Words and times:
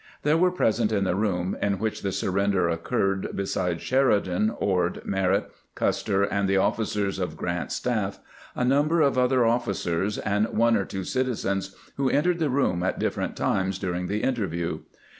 There 0.23 0.35
were 0.35 0.49
present 0.49 0.91
in 0.91 1.03
the 1.03 1.13
room 1.13 1.55
in 1.61 1.77
which 1.77 2.01
the 2.01 2.11
surrender 2.11 2.67
occurred, 2.67 3.27
besides 3.35 3.83
Sheridan, 3.83 4.49
Ord, 4.49 4.99
Merritt, 5.05 5.51
Custer, 5.75 6.23
and 6.23 6.49
the 6.49 6.57
officers 6.57 7.19
of 7.19 7.37
Grant's 7.37 7.75
staff, 7.75 8.17
a 8.55 8.65
number 8.65 9.01
of 9.01 9.15
other 9.19 9.45
officers 9.45 10.17
and 10.17 10.47
one 10.47 10.75
or 10.75 10.85
two 10.85 11.03
citizens, 11.03 11.75
who 11.97 12.09
entered 12.09 12.39
the 12.39 12.49
room 12.49 12.81
at 12.81 12.97
differ 12.97 13.21
ent 13.21 13.35
times 13.35 13.77
during 13.77 14.07
the 14.07 14.23
interview. 14.23 14.79